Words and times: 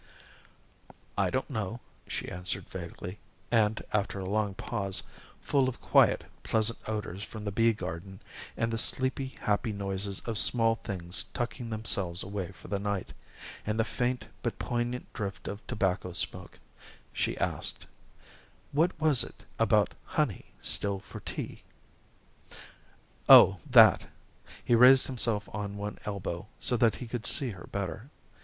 "I 1.15 1.29
don't 1.29 1.47
know," 1.51 1.79
she 2.07 2.27
answered 2.31 2.67
vaguely, 2.69 3.19
and 3.51 3.83
after 3.93 4.17
a 4.17 4.27
long 4.27 4.55
pause, 4.55 5.03
full 5.43 5.69
of 5.69 5.79
quiet, 5.79 6.23
pleasant 6.41 6.79
odors 6.87 7.23
from 7.23 7.45
the 7.45 7.51
bee 7.51 7.71
garden, 7.71 8.19
and 8.57 8.73
the 8.73 8.79
sleepy 8.79 9.35
happy 9.41 9.71
noises 9.71 10.19
of 10.21 10.39
small 10.39 10.77
things 10.77 11.25
tucking 11.25 11.69
themselves 11.69 12.23
away 12.23 12.51
for 12.51 12.67
the 12.67 12.79
night, 12.79 13.13
and 13.63 13.79
the 13.79 13.83
faint 13.83 14.25
but 14.41 14.57
poignant 14.57 15.05
drift 15.13 15.47
of 15.47 15.61
tobacco 15.67 16.13
smoke, 16.13 16.57
she 17.13 17.37
asked: 17.37 17.85
"What 18.71 18.99
was 18.99 19.23
it 19.23 19.45
about 19.59 19.93
'honey 20.03 20.45
still 20.63 20.97
for 20.97 21.19
tea'?" 21.19 21.61
"Oh, 23.29 23.59
that!" 23.69 24.07
He 24.65 24.73
raised 24.73 25.05
himself 25.05 25.47
on 25.53 25.77
one 25.77 25.99
elbow 26.05 26.47
so 26.59 26.75
that 26.77 26.95
he 26.95 27.07
could 27.07 27.27
see 27.27 27.51
her 27.51 27.67
better. 27.71 28.09